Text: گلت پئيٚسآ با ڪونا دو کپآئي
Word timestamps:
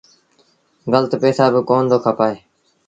گلت 0.93 1.11
پئيٚسآ 1.21 1.45
با 1.53 1.59
ڪونا 1.67 1.87
دو 1.91 1.97
کپآئي 2.03 2.37